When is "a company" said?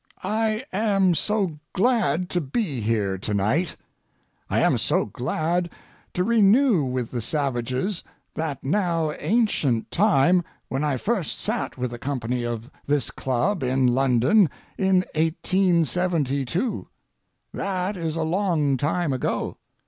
11.93-12.43